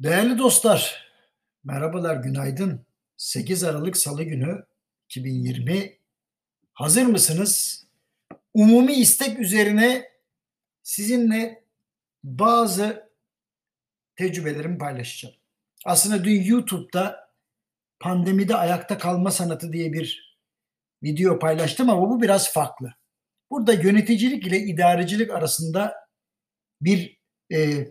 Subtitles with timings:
[0.00, 1.10] Değerli dostlar,
[1.64, 2.86] merhabalar, günaydın.
[3.16, 4.66] 8 Aralık Salı günü
[5.04, 5.98] 2020.
[6.72, 7.84] Hazır mısınız?
[8.54, 10.12] Umumi istek üzerine
[10.82, 11.64] sizinle
[12.24, 13.10] bazı
[14.16, 15.34] tecrübelerimi paylaşacağım.
[15.84, 17.30] Aslında dün YouTube'da
[18.00, 20.36] pandemide ayakta kalma sanatı diye bir
[21.02, 22.94] video paylaştım ama bu biraz farklı.
[23.50, 25.94] Burada yöneticilik ile idarecilik arasında
[26.80, 27.20] bir
[27.52, 27.86] e,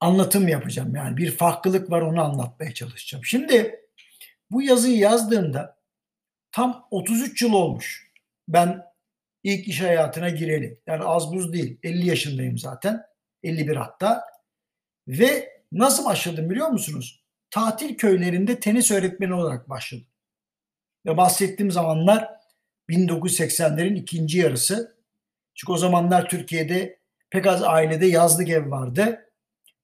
[0.00, 0.94] anlatım yapacağım.
[0.96, 3.24] Yani bir farklılık var onu anlatmaya çalışacağım.
[3.24, 3.80] Şimdi
[4.50, 5.78] bu yazıyı yazdığımda
[6.52, 8.12] tam 33 yıl olmuş.
[8.48, 8.84] Ben
[9.42, 10.80] ilk iş hayatına gireli.
[10.86, 11.78] Yani az buz değil.
[11.82, 13.06] 50 yaşındayım zaten.
[13.42, 14.24] 51 hatta.
[15.08, 17.24] Ve nasıl başladım biliyor musunuz?
[17.50, 20.06] Tatil köylerinde tenis öğretmeni olarak başladım.
[21.06, 22.30] Ve bahsettiğim zamanlar
[22.88, 24.98] 1980'lerin ikinci yarısı.
[25.54, 26.98] Çünkü o zamanlar Türkiye'de
[27.30, 29.27] pek az ailede yazlık ev vardı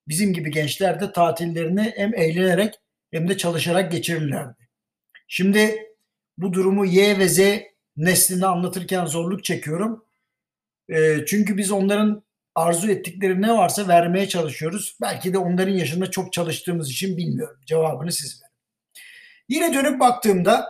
[0.09, 2.75] bizim gibi gençler de tatillerini hem eğlenerek
[3.11, 4.69] hem de çalışarak geçirirlerdi.
[5.29, 5.87] Şimdi
[6.38, 7.41] bu durumu Y ve Z
[7.96, 10.05] neslini anlatırken zorluk çekiyorum.
[10.88, 12.24] E, çünkü biz onların
[12.55, 14.96] arzu ettikleri ne varsa vermeye çalışıyoruz.
[15.02, 17.61] Belki de onların yaşında çok çalıştığımız için bilmiyorum.
[17.66, 18.55] Cevabını siz verin.
[19.49, 20.66] Yine dönüp baktığımda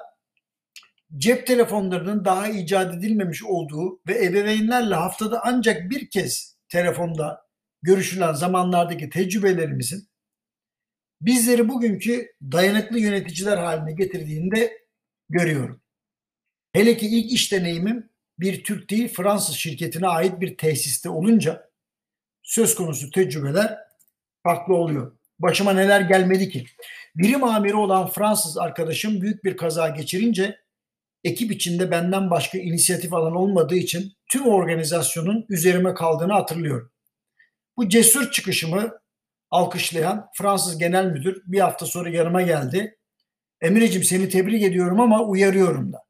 [1.17, 7.44] cep telefonlarının daha icat edilmemiş olduğu ve ebeveynlerle haftada ancak bir kez telefonda
[7.85, 10.09] görüşülen zamanlardaki tecrübelerimizin
[11.21, 14.73] bizleri bugünkü dayanıklı yöneticiler haline getirdiğinde
[15.29, 15.81] görüyorum.
[16.73, 21.71] Hele ki ilk iş deneyimim bir Türk değil Fransız şirketine ait bir tesiste olunca
[22.43, 23.79] söz konusu tecrübeler
[24.43, 25.19] farklı oluyor.
[25.39, 26.67] Başıma neler gelmedi ki?
[27.17, 30.59] Birim amiri olan Fransız arkadaşım büyük bir kaza geçirince
[31.25, 36.94] ekip içinde benden başka inisiyatif alan olmadığı için tüm organizasyonun üzerime kaldığını hatırlıyorum.
[37.77, 38.99] Bu cesur çıkışımı
[39.51, 42.99] alkışlayan Fransız genel müdür bir hafta sonra yanıma geldi.
[43.61, 46.05] Emireciğim seni tebrik ediyorum ama uyarıyorum da.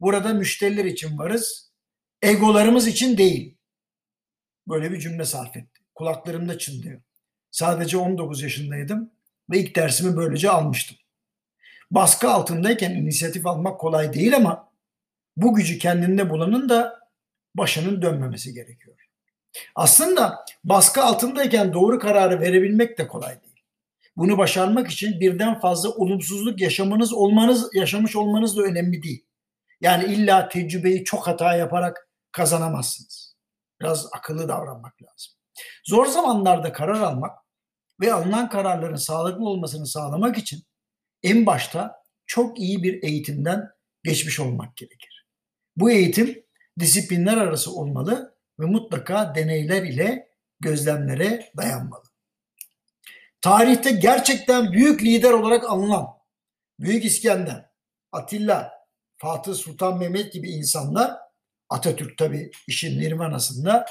[0.00, 1.72] Burada müşteriler için varız.
[2.22, 3.56] Egolarımız için değil.
[4.68, 5.80] Böyle bir cümle sarf etti.
[5.94, 7.00] Kulaklarımda çınlıyor.
[7.50, 9.10] Sadece 19 yaşındaydım
[9.50, 10.96] ve ilk dersimi böylece almıştım.
[11.90, 14.72] Baskı altındayken inisiyatif almak kolay değil ama
[15.36, 17.00] bu gücü kendinde bulanın da
[17.54, 19.05] başının dönmemesi gerekiyor.
[19.74, 23.64] Aslında baskı altındayken doğru kararı verebilmek de kolay değil.
[24.16, 29.26] Bunu başarmak için birden fazla olumsuzluk yaşamanız olmanız yaşamış olmanız da önemli değil.
[29.80, 33.36] Yani illa tecrübeyi çok hata yaparak kazanamazsınız.
[33.80, 35.32] Biraz akıllı davranmak lazım.
[35.84, 37.38] Zor zamanlarda karar almak
[38.00, 40.62] ve alınan kararların sağlıklı olmasını sağlamak için
[41.22, 43.70] en başta çok iyi bir eğitimden
[44.04, 45.26] geçmiş olmak gerekir.
[45.76, 46.44] Bu eğitim
[46.80, 50.28] disiplinler arası olmalı ve mutlaka deneyler ile
[50.60, 52.02] gözlemlere dayanmalı.
[53.40, 56.16] Tarihte gerçekten büyük lider olarak anılan
[56.80, 57.70] Büyük İskender,
[58.12, 58.72] Atilla,
[59.16, 61.16] Fatih Sultan Mehmet gibi insanlar
[61.68, 63.86] Atatürk tabi işin nirvanasında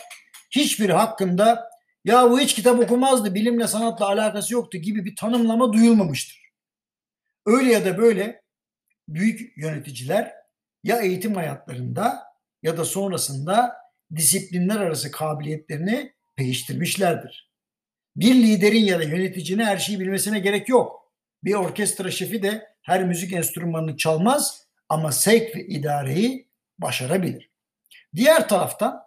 [0.51, 1.69] hiçbir hakkında
[2.05, 6.51] ya bu hiç kitap okumazdı, bilimle sanatla alakası yoktu gibi bir tanımlama duyulmamıştır.
[7.45, 8.41] Öyle ya da böyle
[9.07, 10.33] büyük yöneticiler
[10.83, 12.23] ya eğitim hayatlarında
[12.63, 13.75] ya da sonrasında
[14.15, 17.51] disiplinler arası kabiliyetlerini pekiştirmişlerdir.
[18.15, 21.11] Bir liderin ya da yöneticinin her şeyi bilmesine gerek yok.
[21.43, 27.49] Bir orkestra şefi de her müzik enstrümanını çalmaz ama sevk ve idareyi başarabilir.
[28.15, 29.01] Diğer taraftan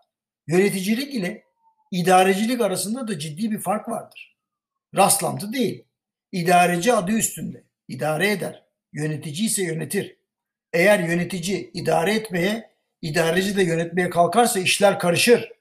[0.47, 1.45] yöneticilik ile
[1.91, 4.37] idarecilik arasında da ciddi bir fark vardır.
[4.97, 5.85] Rastlantı değil.
[6.33, 7.65] İdareci adı üstünde.
[7.89, 8.65] idare eder.
[8.93, 10.17] Yönetici ise yönetir.
[10.73, 12.71] Eğer yönetici idare etmeye
[13.03, 15.53] idareci de yönetmeye kalkarsa işler karışır.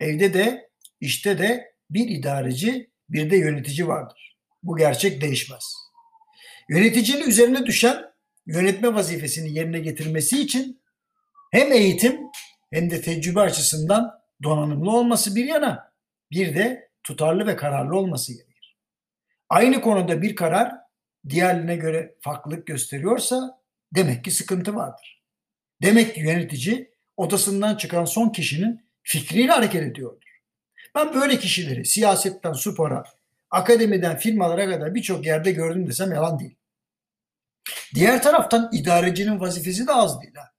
[0.00, 4.36] Evde de işte de bir idareci bir de yönetici vardır.
[4.62, 5.74] Bu gerçek değişmez.
[6.68, 8.04] Yöneticinin üzerine düşen
[8.46, 10.82] yönetme vazifesini yerine getirmesi için
[11.52, 12.20] hem eğitim
[12.72, 15.92] hem de tecrübe açısından donanımlı olması bir yana
[16.30, 18.76] bir de tutarlı ve kararlı olması gerekir.
[19.48, 20.72] Aynı konuda bir karar
[21.28, 23.60] diğerine göre farklılık gösteriyorsa
[23.94, 25.17] demek ki sıkıntı vardır.
[25.82, 30.28] Demek ki yönetici odasından çıkan son kişinin fikriyle hareket ediyordur.
[30.94, 33.04] Ben böyle kişileri siyasetten spora,
[33.50, 36.56] akademiden firmalara kadar birçok yerde gördüm desem yalan değil.
[37.94, 40.34] Diğer taraftan idarecinin vazifesi de az değil.
[40.34, 40.52] Ha.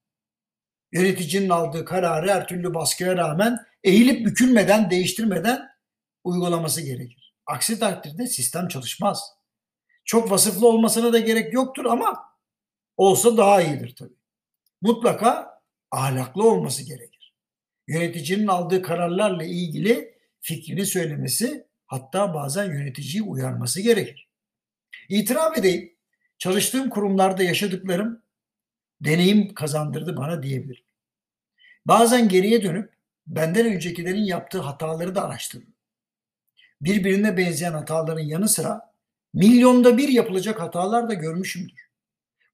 [0.92, 5.70] Yöneticinin aldığı kararı her türlü baskıya rağmen eğilip bükülmeden, değiştirmeden
[6.24, 7.36] uygulaması gerekir.
[7.46, 9.24] Aksi takdirde sistem çalışmaz.
[10.06, 12.24] Çok vasıflı olmasına da gerek yoktur ama
[12.98, 14.19] olsa daha iyidir tabii
[14.82, 15.62] mutlaka
[15.92, 17.34] ahlaklı olması gerekir.
[17.88, 24.30] Yöneticinin aldığı kararlarla ilgili fikrini söylemesi hatta bazen yöneticiyi uyarması gerekir.
[25.10, 25.94] İtiraf edeyim,
[26.38, 28.22] çalıştığım kurumlarda yaşadıklarım
[29.02, 30.84] deneyim kazandırdı bana diyebilirim.
[31.86, 32.94] Bazen geriye dönüp
[33.28, 35.74] benden öncekilerin yaptığı hataları da araştırdım.
[36.82, 38.94] Birbirine benzeyen hataların yanı sıra
[39.34, 41.89] milyonda bir yapılacak hatalar da görmüşümdür.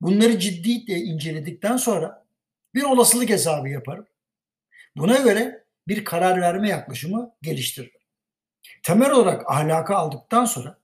[0.01, 2.25] Bunları ciddiyle inceledikten sonra
[2.73, 4.07] bir olasılık hesabı yaparım.
[4.95, 7.99] Buna göre bir karar verme yaklaşımı geliştiririm.
[8.83, 10.79] Temel olarak ahlakı aldıktan sonra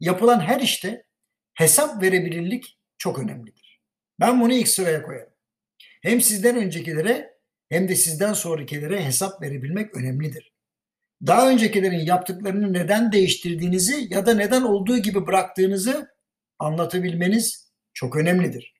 [0.00, 1.04] yapılan her işte
[1.54, 3.80] hesap verebilirlik çok önemlidir.
[4.20, 5.32] Ben bunu ilk sıraya koyarım.
[6.02, 7.38] Hem sizden öncekilere
[7.68, 10.52] hem de sizden sonrakilere hesap verebilmek önemlidir.
[11.26, 16.08] Daha öncekilerin yaptıklarını neden değiştirdiğinizi ya da neden olduğu gibi bıraktığınızı
[16.58, 17.69] anlatabilmeniz
[18.00, 18.74] çok önemlidir.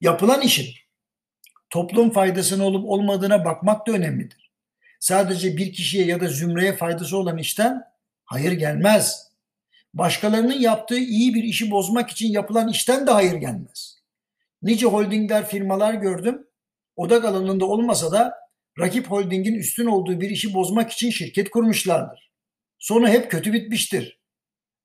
[0.00, 0.66] Yapılan işin
[1.70, 4.52] toplum faydasının olup olmadığına bakmak da önemlidir.
[5.00, 7.82] Sadece bir kişiye ya da zümreye faydası olan işten
[8.24, 9.30] hayır gelmez.
[9.94, 14.02] Başkalarının yaptığı iyi bir işi bozmak için yapılan işten de hayır gelmez.
[14.62, 16.46] Nice holdingler, firmalar gördüm.
[16.96, 18.34] Odak alanında olmasa da
[18.78, 22.32] rakip holdingin üstün olduğu bir işi bozmak için şirket kurmuşlardır.
[22.78, 24.20] Sonu hep kötü bitmiştir.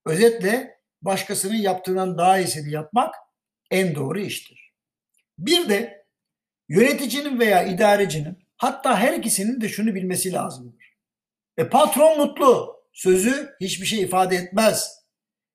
[0.05, 3.15] Özetle başkasının yaptığından daha iyisini yapmak
[3.71, 4.73] en doğru iştir.
[5.37, 6.05] Bir de
[6.69, 10.97] yöneticinin veya idarecinin hatta her ikisinin de şunu bilmesi lazımdır.
[11.57, 12.79] E patron mutlu.
[12.93, 14.99] Sözü hiçbir şey ifade etmez.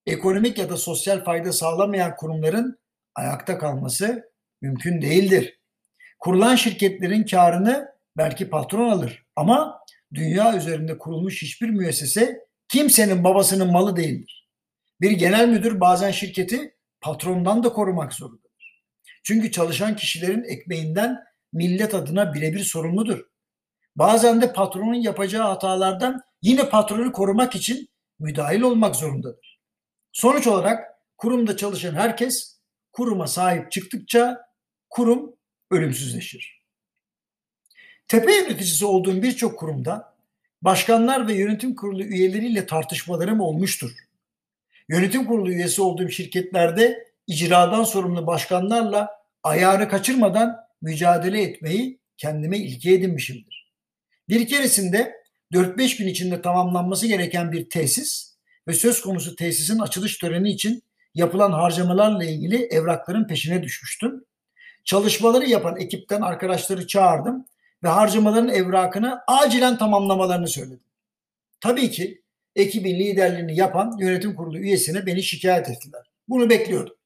[0.06, 2.78] Ekonomik ya da sosyal fayda sağlamayan kurumların
[3.14, 4.32] ayakta kalması
[4.62, 5.60] mümkün değildir.
[6.18, 9.80] Kurulan şirketlerin karını belki patron alır ama
[10.14, 14.48] dünya üzerinde kurulmuş hiçbir müessese kimsenin babasının malı değildir.
[15.00, 16.73] Bir genel müdür bazen şirketi
[17.04, 18.82] patrondan da korumak zorundadır.
[19.22, 23.24] Çünkü çalışan kişilerin ekmeğinden millet adına birebir sorumludur.
[23.96, 29.60] Bazen de patronun yapacağı hatalardan yine patronu korumak için müdahil olmak zorundadır.
[30.12, 32.60] Sonuç olarak kurumda çalışan herkes
[32.92, 34.40] kuruma sahip çıktıkça
[34.90, 35.36] kurum
[35.70, 36.64] ölümsüzleşir.
[38.08, 40.14] Tepe yöneticisi olduğum birçok kurumda
[40.62, 44.03] başkanlar ve yönetim kurulu üyeleriyle tartışmalarım olmuştur.
[44.88, 49.10] Yönetim kurulu üyesi olduğum şirketlerde icradan sorumlu başkanlarla
[49.42, 53.72] ayarı kaçırmadan mücadele etmeyi kendime ilke edinmişimdir.
[54.28, 55.14] Bir keresinde
[55.52, 58.34] 4-5 gün içinde tamamlanması gereken bir tesis
[58.68, 60.82] ve söz konusu tesisin açılış töreni için
[61.14, 64.24] yapılan harcamalarla ilgili evrakların peşine düşmüştüm.
[64.84, 67.46] Çalışmaları yapan ekipten arkadaşları çağırdım
[67.82, 70.84] ve harcamaların evrakını acilen tamamlamalarını söyledim.
[71.60, 72.23] Tabii ki
[72.56, 76.02] ekibin liderliğini yapan yönetim kurulu üyesine beni şikayet ettiler.
[76.28, 76.96] Bunu bekliyordum.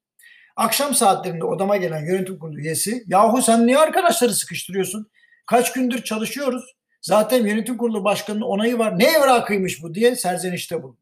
[0.57, 5.11] Akşam saatlerinde odama gelen yönetim kurulu üyesi yahu sen niye arkadaşları sıkıştırıyorsun?
[5.47, 6.77] Kaç gündür çalışıyoruz.
[7.01, 8.99] Zaten yönetim kurulu başkanının onayı var.
[8.99, 10.99] Ne evrakıymış bu diye serzenişte bulundu.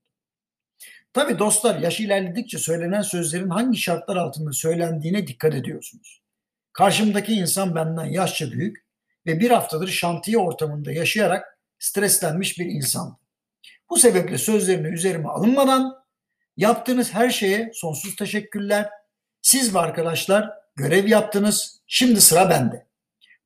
[1.13, 6.23] Tabi dostlar yaş ilerledikçe söylenen sözlerin hangi şartlar altında söylendiğine dikkat ediyorsunuz.
[6.73, 8.87] Karşımdaki insan benden yaşça büyük
[9.27, 13.19] ve bir haftadır şantiye ortamında yaşayarak streslenmiş bir insan.
[13.91, 15.95] Bu sebeple sözlerini üzerime alınmadan
[16.57, 18.91] yaptığınız her şeye sonsuz teşekkürler.
[19.43, 21.83] Siz ve arkadaşlar görev yaptınız.
[21.87, 22.87] Şimdi sıra bende.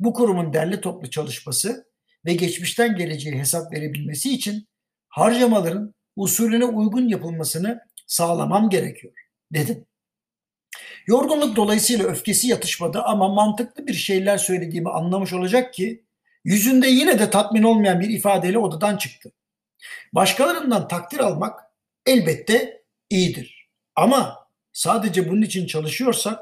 [0.00, 1.87] Bu kurumun derli toplu çalışması
[2.26, 4.69] ve geçmişten geleceğe hesap verebilmesi için
[5.08, 9.12] harcamaların usulüne uygun yapılmasını sağlamam gerekiyor
[9.52, 9.87] dedim.
[11.06, 16.04] Yorgunluk dolayısıyla öfkesi yatışmadı ama mantıklı bir şeyler söylediğimi anlamış olacak ki
[16.44, 19.32] yüzünde yine de tatmin olmayan bir ifadeyle odadan çıktı.
[20.12, 21.60] Başkalarından takdir almak
[22.06, 23.68] elbette iyidir.
[23.96, 26.38] Ama sadece bunun için çalışıyorsak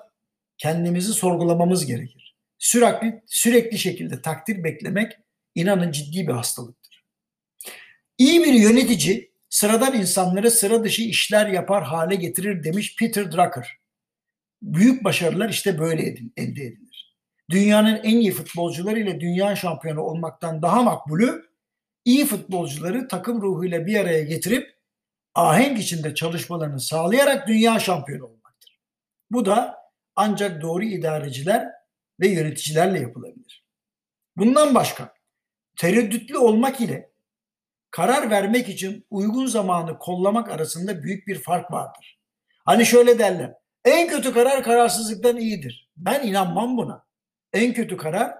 [0.58, 2.36] kendimizi sorgulamamız gerekir.
[2.58, 5.12] Sürekli sürekli şekilde takdir beklemek
[5.54, 7.04] inanın ciddi bir hastalıktır.
[8.18, 13.78] İyi bir yönetici sıradan insanları sıra dışı işler yapar hale getirir demiş Peter Drucker.
[14.62, 16.02] Büyük başarılar işte böyle
[16.36, 17.16] elde edilir.
[17.50, 21.47] Dünyanın en iyi futbolcuları ile dünya şampiyonu olmaktan daha makbulü
[22.04, 24.78] iyi futbolcuları takım ruhuyla bir araya getirip
[25.34, 28.80] ahenk içinde çalışmalarını sağlayarak dünya şampiyonu olmaktır.
[29.30, 29.78] Bu da
[30.16, 31.68] ancak doğru idareciler
[32.20, 33.66] ve yöneticilerle yapılabilir.
[34.36, 35.14] Bundan başka
[35.76, 37.10] tereddütlü olmak ile
[37.90, 42.20] karar vermek için uygun zamanı kollamak arasında büyük bir fark vardır.
[42.64, 43.54] Hani şöyle derler.
[43.84, 45.90] En kötü karar kararsızlıktan iyidir.
[45.96, 47.04] Ben inanmam buna.
[47.52, 48.34] En kötü karar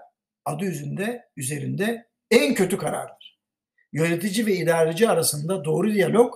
[0.45, 3.18] adı yüzünde üzerinde en kötü karardır.
[3.93, 6.33] Yönetici ve idareci arasında doğru diyalog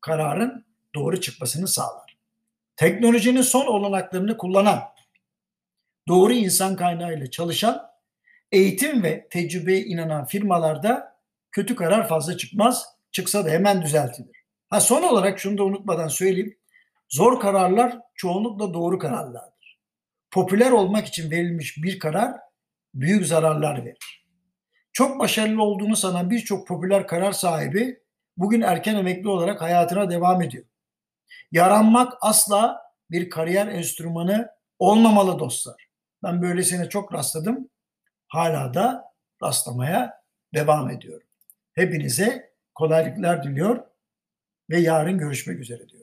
[0.00, 2.18] kararın doğru çıkmasını sağlar.
[2.76, 4.82] Teknolojinin son olanaklarını kullanan,
[6.08, 7.82] doğru insan kaynağıyla çalışan,
[8.52, 11.18] eğitim ve tecrübeye inanan firmalarda
[11.52, 12.86] kötü karar fazla çıkmaz.
[13.12, 14.44] Çıksa da hemen düzeltilir.
[14.70, 16.58] Ha son olarak şunu da unutmadan söyleyeyim.
[17.08, 19.78] Zor kararlar çoğunlukla doğru kararlardır.
[20.30, 22.32] Popüler olmak için verilmiş bir karar
[22.94, 24.21] büyük zararlar verir.
[24.92, 28.00] Çok başarılı olduğunu sanan birçok popüler karar sahibi
[28.36, 30.64] bugün erken emekli olarak hayatına devam ediyor.
[31.52, 35.88] Yaranmak asla bir kariyer enstrümanı olmamalı dostlar.
[36.22, 37.68] Ben böylesine çok rastladım.
[38.28, 39.04] Hala da
[39.42, 40.22] rastlamaya
[40.54, 41.26] devam ediyorum.
[41.72, 43.84] Hepinize kolaylıklar diliyor
[44.70, 46.01] ve yarın görüşmek üzere diyor.